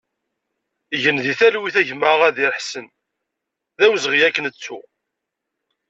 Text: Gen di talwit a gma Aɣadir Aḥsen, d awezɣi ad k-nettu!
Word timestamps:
Gen 1.01 1.17
di 1.23 1.33
talwit 1.39 1.75
a 1.81 1.83
gma 1.89 2.07
Aɣadir 2.13 2.51
Aḥsen, 2.53 2.85
d 3.77 3.79
awezɣi 3.85 4.19
ad 4.27 4.33
k-nettu! 4.35 4.79